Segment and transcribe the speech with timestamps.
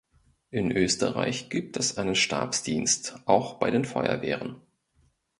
[0.49, 4.55] In Österreich gibt einen Stabsdienst auch bei den Feuerwehren.